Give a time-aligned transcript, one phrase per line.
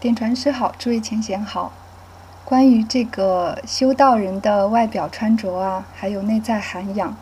[0.00, 1.72] 点传师好，诸位前贤好。
[2.44, 7.16] 关于这个修道人的外表穿着啊，还有内在涵养，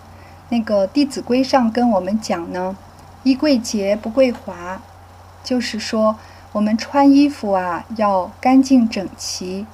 [0.50, 2.76] 那个《弟子规》上跟我们讲呢
[3.24, 4.78] ，“衣贵洁不贵华”，
[5.42, 6.16] 就是说
[6.52, 9.66] 我们穿衣服啊要干净整齐，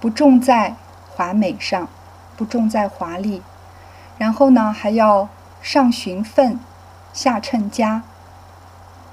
[0.00, 0.76] 不重在
[1.14, 1.86] 华美上，
[2.34, 3.42] 不重在华丽，
[4.16, 5.28] 然后呢还要
[5.60, 6.58] 上循分，
[7.12, 8.00] 下称家，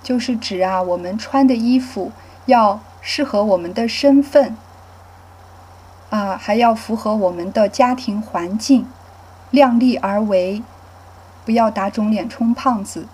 [0.02, 2.14] 就是指啊我们穿的衣服。
[2.46, 4.56] 要适合我们的身份，
[6.10, 8.88] 啊，还要符合我们的家庭环境，
[9.50, 10.64] 量力而为，
[11.46, 13.08] 不要打肿脸充胖子。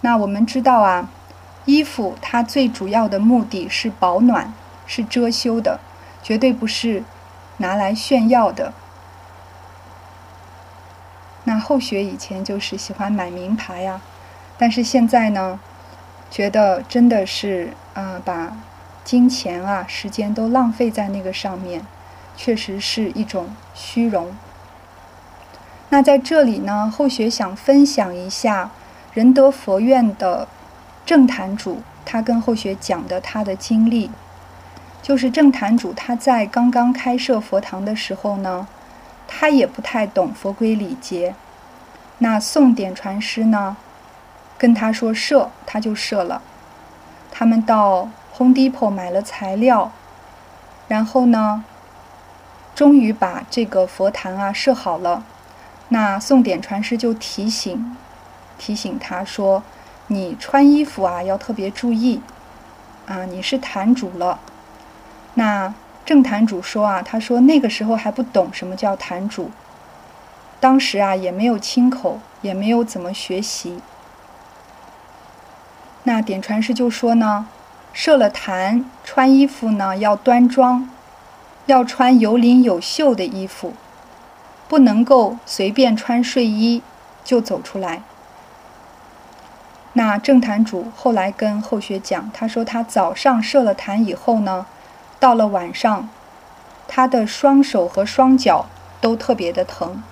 [0.00, 1.08] 那我们知道啊，
[1.64, 4.52] 衣服它最主要的目的是保暖，
[4.86, 5.80] 是遮羞的，
[6.22, 7.02] 绝对不是
[7.58, 8.72] 拿来炫耀的。
[11.44, 14.00] 那后学以前就是喜欢买名牌呀，
[14.58, 15.60] 但是现在呢？
[16.30, 18.56] 觉得真的是啊，把
[19.02, 21.84] 金钱啊、时间都浪费在那个上面，
[22.36, 24.36] 确实是一种虚荣。
[25.88, 28.70] 那在这里呢，后学想分享一下
[29.12, 30.46] 仁德佛院的
[31.04, 34.08] 正坛主，他跟后学讲的他的经历，
[35.02, 38.68] 就是正坛主他在刚刚开设佛堂的时候呢，
[39.26, 41.34] 他也不太懂佛规礼节，
[42.18, 43.76] 那宋典传师呢？
[44.56, 46.42] 跟他说设，他就设了。
[47.38, 49.92] 他们到 Home Depot 买了材料，
[50.88, 51.62] 然后呢，
[52.74, 55.22] 终于把这个佛坛啊设好了。
[55.90, 57.96] 那宋典传师就提醒，
[58.58, 59.62] 提醒他说
[60.08, 62.20] ：“你穿衣服啊要特别注意，
[63.06, 64.40] 啊，你是坛主了。”
[65.34, 65.72] 那
[66.04, 69.52] 正坛主说啊，他说那个时候还不懂什么叫坛主，
[70.58, 73.80] 当时啊也没有亲口，也没有怎么学习。
[76.08, 77.46] 那点传师就说呢，
[77.92, 80.88] 设了坛，穿衣服呢要端庄，
[81.66, 83.74] 要穿有领有袖的衣服，
[84.68, 86.82] 不能够随便穿睡衣
[87.22, 88.00] 就走出来。
[89.92, 94.64] 那正坛主后来跟后学讲，他说他早上设了坛以后呢，
[95.20, 96.08] 到了晚上，
[96.88, 98.64] 他的双手和双脚
[99.02, 100.02] 都特别的疼，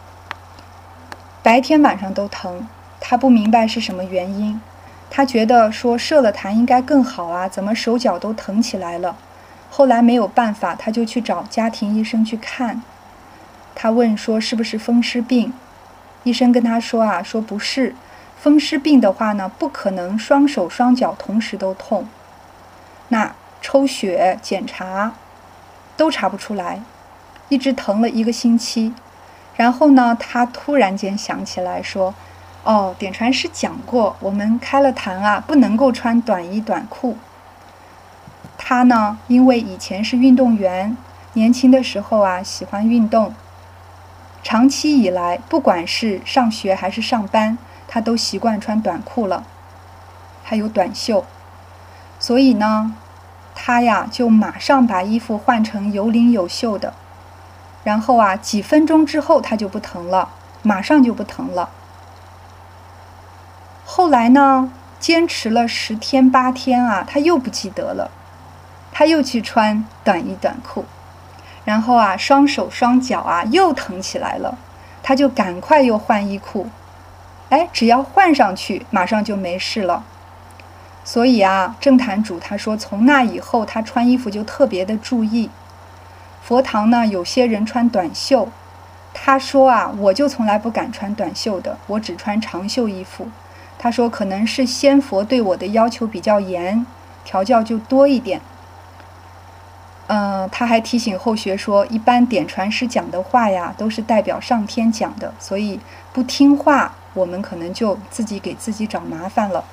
[1.42, 2.68] 白天晚上都疼，
[3.00, 4.60] 他不明白是什么原因。
[5.08, 9.16] 他觉得说设了坛应该更好啊，怎么手脚都疼起来了？
[9.70, 12.82] 后来没有办法，他就去找家庭医生去看。
[13.74, 15.52] 他问说是不是风湿病？
[16.24, 17.94] 医生跟他说啊，说不是，
[18.36, 22.06] 风湿病的话呢，不可能双手双脚同时都痛。
[23.08, 25.14] 那抽血检查
[25.96, 26.82] 都查不出来，
[27.48, 28.92] 一直疼了一个星期。
[29.56, 32.14] 然后呢，他突然间想起来说。
[32.66, 37.16] 哦，点传师讲过，我们开了坛啊，不能够穿短衣短裤。
[38.58, 40.96] 他呢，因为以前是运动员，
[41.34, 43.32] 年轻的时候啊喜欢运动，
[44.42, 47.56] 长期以来，不管是上学还是上班，
[47.86, 49.44] 他都习惯穿短裤了，
[50.42, 51.24] 还有短袖。
[52.18, 52.96] 所以呢，
[53.54, 56.92] 他呀就马上把衣服换成有领有袖的，
[57.84, 60.30] 然后啊几分钟之后他就不疼了，
[60.62, 61.70] 马上就不疼了。
[63.88, 68.10] 后来呢，坚持了十天八天啊，他又不记得了，
[68.90, 70.84] 他又去穿短衣短裤，
[71.64, 74.58] 然后啊，双手双脚啊又疼起来了，
[75.04, 76.68] 他就赶快又换衣裤，
[77.50, 80.02] 哎，只要换上去，马上就没事了。
[81.04, 85.48] 所以啊，正坛主他说，从那以后他穿衣服就特别的注意。
[86.42, 88.48] 佛堂呢，有些人穿短袖，
[89.14, 93.28] 他说啊，我就从来不敢穿短袖的，我只穿长袖衣服。
[93.78, 96.84] 他说：“可能是仙佛对我的要求比较严，
[97.24, 98.40] 调教就多一点。”
[100.08, 105.78] 嗯，他还提醒后学说：“一般点传师讲的话呀，都是代表上天讲的，所以
[106.12, 109.64] 不听话，我们可能就自己给自己找麻烦了。”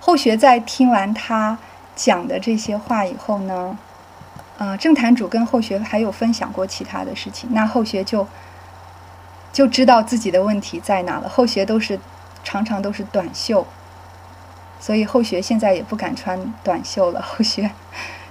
[0.00, 1.58] 后学在听完他
[1.96, 3.76] 讲的这些话以后呢，
[4.58, 8.26] 嗯，正坛主跟后学还有分享过其他的事情，那后学就
[9.52, 11.28] 就知道自己的问题在哪了。
[11.28, 12.00] 后学都是。
[12.44, 13.66] 常常都是短袖，
[14.78, 17.20] 所以后学现在也不敢穿短袖了。
[17.26, 17.70] 后学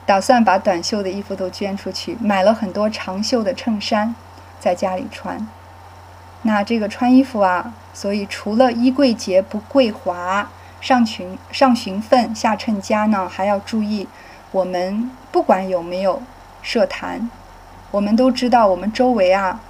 [0.05, 4.15] 打算把短袖的衣服都捐出去，买了很多长袖的衬衫，
[4.59, 5.45] 在家里穿。
[6.43, 10.49] 那这个穿衣服啊，所以除了衣贵洁不贵华，
[10.79, 14.07] 上裙上循分下衬家呢，还要注意，
[14.51, 16.21] 我们不管有没有
[16.61, 17.29] 设坛，
[17.91, 19.61] 我们都知道我们周围啊，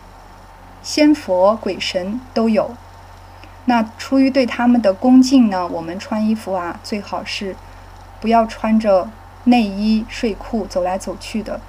[0.81, 2.75] 仙佛鬼神都有。
[3.65, 7.55] 那出于对他们的恭敬呢，我们穿衣服啊，最好是
[8.19, 9.09] 不要穿着
[9.45, 11.59] 内衣睡裤走来走去的。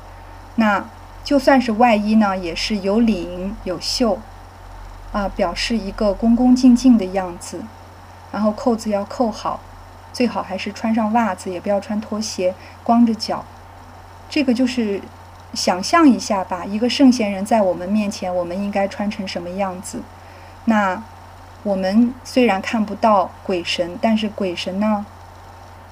[0.56, 0.84] 那
[1.22, 4.18] 就算是外衣呢，也是有领有袖，
[5.12, 7.62] 啊，表示一个恭恭敬敬的样子。
[8.32, 9.60] 然后扣子要扣好，
[10.12, 13.44] 最好还是穿上袜子，也不要穿拖鞋，光着脚。
[14.28, 15.00] 这个就是
[15.52, 20.02] 想象一下吧，一个圣贤人在我们面前，我们应该穿成什么样子？
[20.64, 21.00] 那
[21.64, 25.04] 我们虽然看不到鬼神，但是鬼神呢，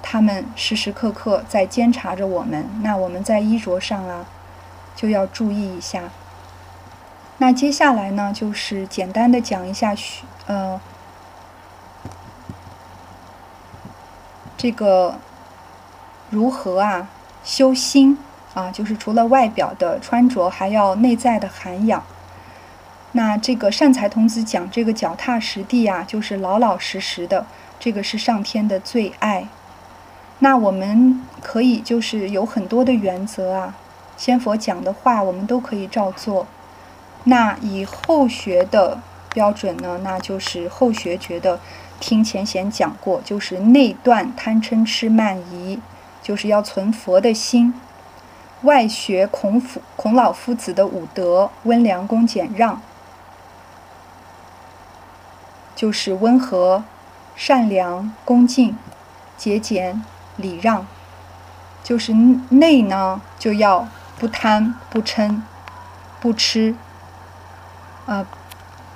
[0.00, 2.69] 他们时时刻刻在监察着我们。
[2.82, 4.24] 那我们在衣着上啊，
[4.94, 6.04] 就要注意一下。
[7.38, 9.92] 那接下来呢，就是简单的讲一下，
[10.46, 10.80] 呃。
[14.54, 15.19] 这个
[16.30, 17.08] 如何啊
[17.42, 18.16] 修心
[18.54, 18.70] 啊？
[18.70, 22.00] 就是除了外表的穿着，还要内在的涵养。
[23.12, 27.47] 那这个善财童子讲这个脚踏实地啊，就是老老实实的，
[27.79, 29.47] 这个是上天的最爱。
[30.41, 33.76] 那我们可以就是有很多的原则啊，
[34.17, 36.47] 仙佛讲的话我们都可以照做。
[37.25, 38.99] 那以后学的
[39.32, 41.61] 标准呢，那就是后学觉得。
[42.00, 45.79] 听前贤讲过，就是内断贪嗔痴慢疑，
[46.20, 47.73] 就是要存佛的心；
[48.62, 52.82] 外学孔夫孔老夫子的五德，温良恭俭让，
[55.82, 56.84] 就是温和、
[57.34, 58.76] 善良、恭敬、
[59.37, 60.00] 节俭、
[60.37, 60.87] 礼让。
[61.82, 62.12] 就是
[62.50, 65.40] 内呢，就要不贪、不嗔、
[66.20, 66.76] 不痴，
[68.06, 68.25] 啊，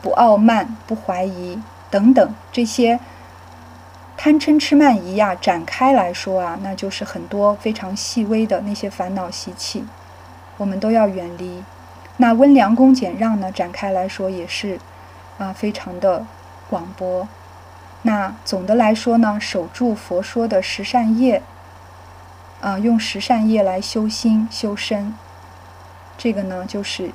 [0.00, 1.60] 不傲慢、不怀疑。
[1.90, 3.00] 等等，这些
[4.16, 9.84] 贪嗔痴慢疑呀，展开来说啊，那就是很多非常细微的那些烦恼习气，
[10.56, 11.64] 我们都要远离。
[12.18, 14.78] 那温良恭俭让呢，展开来说也是
[15.38, 16.24] 啊，非常的
[16.68, 17.28] 广博。
[18.02, 21.42] 那总的来说呢，守住佛说的十善业，
[22.60, 25.14] 啊，用十善业来修心修身，
[26.16, 27.10] 这个呢，就是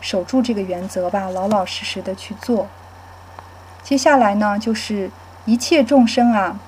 [0.00, 2.66] 守住这个原则吧，老老实实的去做。
[3.82, 5.10] 接下来呢，就是
[5.44, 6.58] 一切众生啊，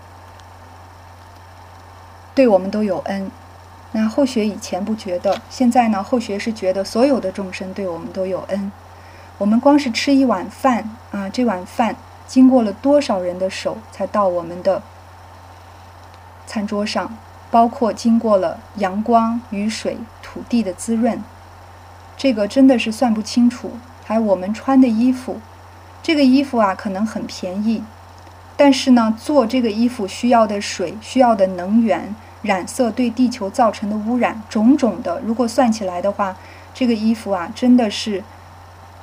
[2.34, 3.30] 对我们都有恩。
[3.94, 8.72] 那后学以前不觉得，现在呢，后学是觉得所有的众生对我们都有恩。
[9.38, 11.96] 我们光是吃一碗饭啊，这碗饭
[12.26, 14.82] 经过了多少人的手才到我们的
[16.46, 17.16] 餐桌上？
[17.50, 21.22] 包括经过了阳光、雨水、土地的滋润，
[22.16, 23.72] 这个真的是算不清楚。
[24.06, 25.38] 还有我们穿的衣服。
[26.02, 27.84] 这个衣服啊，可能很便宜，
[28.56, 36.34] 但是呢，做这个衣服需要的水、需要的能源、染色对地球造成的污染，种种的，如果算起来的话，
[36.72, 38.24] 这个衣服啊，真的是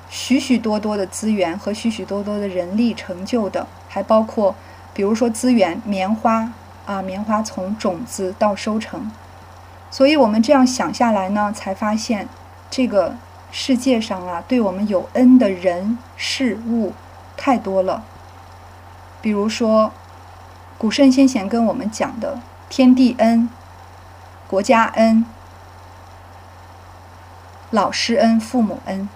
[0.09, 4.53] 许许多多的资源和许许多多的人力成就的，还包括，
[4.93, 6.51] 比如说资源，棉花
[6.85, 9.09] 啊，棉花从种子到收成，
[9.89, 12.27] 所以我们这样想下来呢，才发现
[12.69, 13.15] 这个。
[13.51, 16.93] 世界上啊，对我们有恩的人事物
[17.35, 18.03] 太多了。
[19.23, 19.91] 比如说，
[20.77, 22.39] 古圣先贤跟我们讲的
[22.69, 23.49] 天地恩、
[24.47, 25.25] 国家恩、
[27.71, 29.09] 老师恩、父母恩。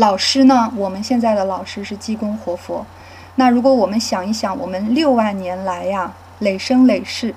[0.00, 2.86] 老师呢，我们现在的老师是济公活佛。
[3.34, 7.34] 那如果我们想一想，我们六万年来呀，累生累世，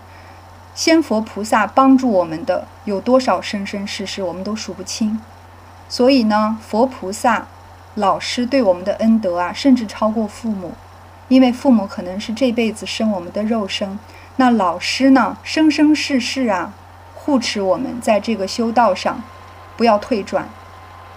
[0.74, 5.20] 仙佛菩萨帮助我们的有多少生生世世，我们都数不清。
[5.90, 7.48] 所以呢，佛菩萨、
[7.96, 10.72] 老师对我们的恩德啊，甚至超过父母，
[11.28, 14.00] 因为父母可能是这辈子生我们的肉身，
[14.38, 16.72] 那老师呢，生生世世啊，
[17.14, 19.22] 护持我们在这个修道上，
[19.76, 20.48] 不要退转。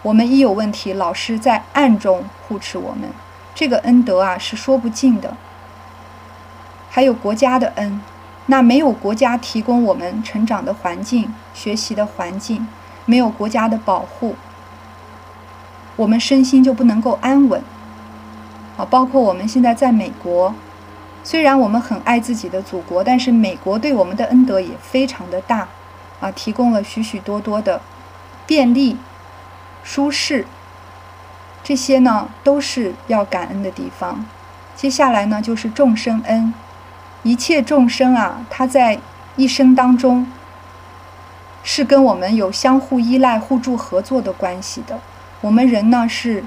[0.07, 3.11] 我们一有问题，老师在暗中护持我们，
[3.57, 5.37] 这个恩德啊是说不尽的。
[6.89, 8.01] 还有国家的恩，
[8.47, 12.69] 那没有国家提供我们成长的环境、学习的环境，
[13.05, 14.37] 没有国家的保护。
[15.97, 17.61] 我们身心就不能够安稳，
[18.77, 20.55] 啊，包括我们现在在美国，
[21.25, 25.67] 虽然我们很爱自己的祖国，但是美国对我们的恩德也非常的大，
[26.21, 27.81] 啊，提供了许许多多的
[28.47, 28.97] 便利、
[29.87, 30.45] 舒适，
[31.63, 34.27] 这些呢都是要感恩的地方。
[34.75, 36.53] 接下来呢就是众生恩，
[37.23, 38.99] 一切众生啊，他在
[39.37, 40.27] 一生当中
[41.63, 44.99] 是跟我们有相互依赖、互助合作的关系的。
[45.41, 46.45] 我们人呢是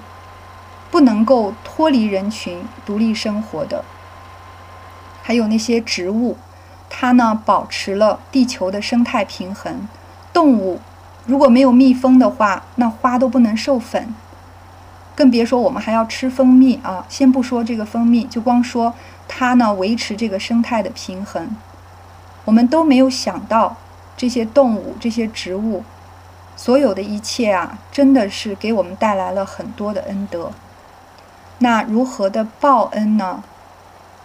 [0.92, 3.86] 不能够脱离人群、独立生活的。
[5.24, 6.38] 还有那些植物，
[6.90, 9.88] 它呢保持了地球的生态平衡。
[10.34, 10.82] 动物
[11.30, 14.16] 如果没有蜜蜂的话，那花都不能授粉，
[15.16, 17.06] 更别说我们还要吃蜂蜜啊！
[17.08, 18.96] 先不说这个蜂蜜，就光说
[19.28, 21.56] 它呢维持这个生态的平衡。
[22.46, 23.78] 我们都没有想到
[24.18, 25.84] 这些动物、这些植物，
[26.56, 30.52] 所有的一切啊，真的是给我们带来了很多的恩德。
[31.60, 33.44] 那如何的报恩呢？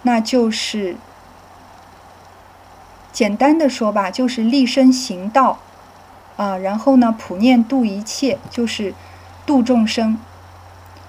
[0.05, 0.97] 那就是
[3.13, 5.59] 简单的说吧，就是立身行道
[6.37, 8.95] 啊，然后呢，普念度一切，就是
[9.47, 10.19] 度众生。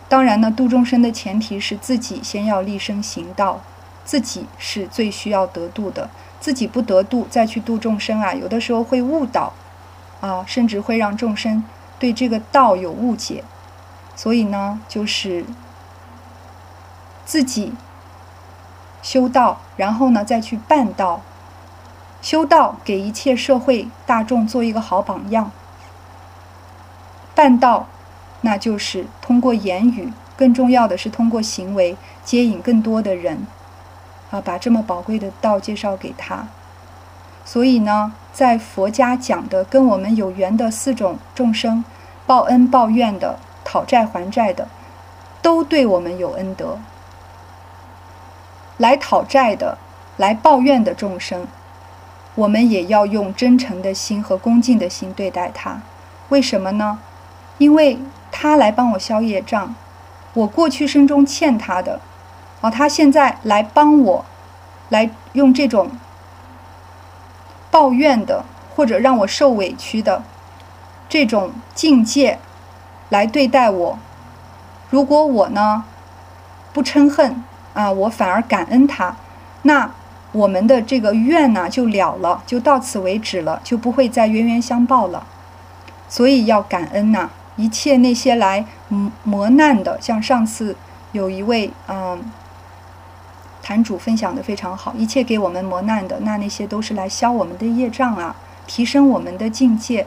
[0.08, 3.62] 当然呢，度众生的前提是自己先要立身行道，
[4.04, 6.10] 自己是最需要得度的。
[6.40, 9.52] 自己不得度，再去度众生啊，有的时候会误导
[10.22, 11.64] 啊，甚至会让众生
[11.98, 13.44] 对这个道有误解。
[14.16, 15.44] 所以呢，就是
[17.26, 17.74] 自己
[19.02, 21.22] 修道，然后呢再去办道。
[22.26, 25.52] 修道给一切社会大众做一个好榜样，
[27.36, 27.86] 办道。
[28.42, 33.46] 那就是通过言语，更重要的是通过行为接引更多的人，
[34.32, 36.48] 啊，把这么宝贵的道介绍给他。
[37.46, 41.86] 所以呢，在佛家讲的跟我们有缘的四种众生，
[42.26, 44.68] 报恩报怨的、讨债还债的，
[45.44, 46.80] 都对我们有恩德。
[48.78, 49.78] 来讨债的、
[50.18, 51.48] 来抱怨的众生，
[52.36, 55.82] 我们也要用真诚的心和恭敬的心对待他。
[56.30, 57.00] 为什么呢？
[57.58, 57.98] 因为。
[58.38, 59.74] 他来帮我消业障，
[60.34, 62.02] 我过去生中欠他的，
[62.60, 64.26] 啊，他现在来帮我，
[64.90, 65.90] 来用这种
[67.72, 68.44] 抱怨的
[68.76, 70.22] 或者让我受委屈的
[71.08, 72.40] 这种境界
[73.08, 74.00] 来对待我。
[74.90, 75.86] 如果我呢
[76.74, 77.42] 不嗔恨
[77.74, 79.16] 啊，我反而感恩他，
[79.62, 79.90] 那
[80.36, 85.26] 我们的这个怨呢就了了，就到此为止了，就不会再冤冤相报了。
[86.10, 87.30] 所以要感恩呐。
[87.58, 90.76] 一切那些来磨磨难的，像上次
[91.14, 92.22] 有一位嗯
[93.64, 98.36] 坛主分享的非常好，一切给我们磨难的，那那些都是来消我们的业障啊，
[98.68, 100.06] 提升我们的境界。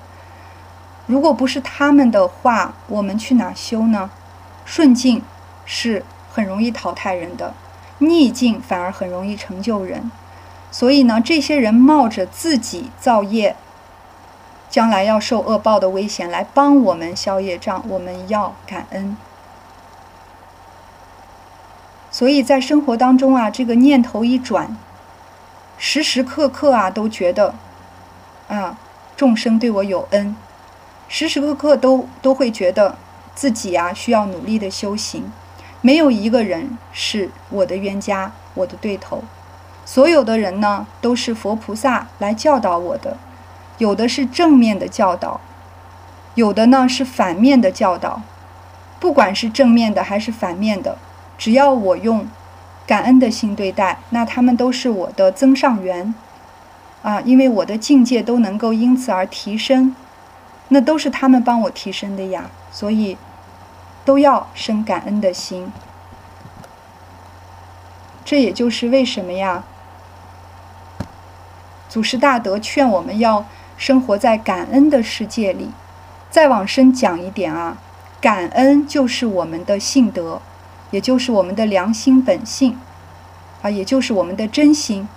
[1.07, 4.11] 如果不是他们的话，我们去哪修呢？
[4.67, 5.23] 顺境
[5.65, 7.55] 是很容易淘汰人的，
[7.99, 10.11] 逆境反而很容易成就人。
[10.71, 13.57] 所以呢，这些人冒着自己造业。
[14.71, 19.17] 将来要受恶报的危险，来帮我们消业障，我们要感恩。
[22.11, 24.77] 所以在生活当中啊，这个念头一转，
[25.79, 27.55] 时时刻刻啊都觉得，
[28.49, 28.79] 啊
[29.17, 30.37] 众生对我有恩，
[31.09, 32.97] 时时刻刻都都会觉得
[33.35, 35.33] 自己啊需要努力的修行，
[35.81, 39.23] 没有一个人是我的冤家，我的对头，
[39.85, 43.17] 所有的人呢都是佛菩萨来教导我的。
[43.79, 45.41] 有的是正面的教导，
[46.35, 48.23] 有的呢是反面的教导。
[48.99, 50.99] 不管是正面的还是反面的，
[51.39, 52.27] 只要我用
[52.85, 56.13] 感恩的心对待，那他们都是我的增上缘
[57.05, 59.95] 啊，因为我的境界都能够因此而提升，
[60.71, 62.51] 那都是他们帮我提升的呀。
[62.73, 63.17] 所以
[64.09, 65.71] 都要生感恩的心。
[68.25, 69.65] 这也就是为什么呀，
[71.91, 73.45] 祖师大德劝我们要。
[73.81, 75.71] 生活在感恩的世界里，
[76.33, 77.79] 再往深讲一点啊，
[78.21, 80.43] 感恩就是我们的性德，
[80.91, 82.77] 也就是我们的良心本性，
[83.63, 85.09] 啊，也就是我们的真心。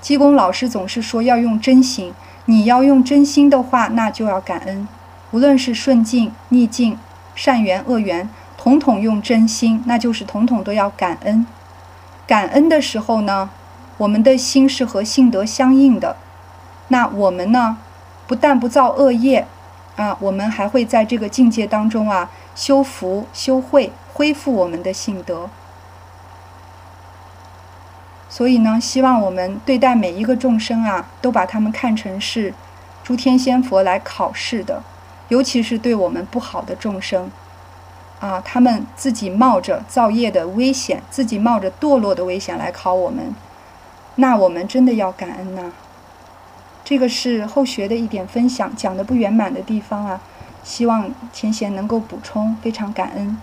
[0.00, 2.12] 济公老师总是说要用真心，
[2.46, 4.88] 你要用真心的话，那就要感恩，
[5.30, 6.98] 无论是顺境、逆境、
[7.40, 8.28] 善缘、恶缘，
[8.58, 11.46] 统统用真心，那就是统统都要感恩。
[12.26, 13.48] 感恩的时候呢，
[13.96, 16.16] 我们的心是和性德相应的，
[16.88, 17.78] 那我们呢？
[18.26, 19.46] 不但不造恶业，
[19.96, 25.48] 啊，我们还会在这个境界当中啊修福修慧，恢复我们的性德。
[28.28, 32.52] 所以呢，希望我们对待每一个众生啊，都把他们看成是
[33.02, 34.82] 诸天仙佛来考试的，
[35.30, 37.30] 尤其是对我们不好的众生，
[38.20, 43.34] 啊，他们自己冒着造业的危险，自己冒着堕落的危险来考我们，
[44.16, 45.72] 那我们真的要感恩呐。
[46.84, 50.20] 这个是后学的一点分享，讲的不圆满的地方啊，
[50.64, 53.38] 希望前贤能够补充，非常感恩。